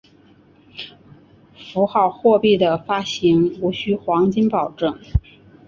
[1.55, 4.97] 符号货币的发行无须黄金保证。